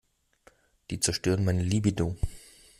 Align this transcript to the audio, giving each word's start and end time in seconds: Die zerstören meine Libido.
Die 0.89 0.99
zerstören 0.99 1.45
meine 1.45 1.61
Libido. 1.61 2.17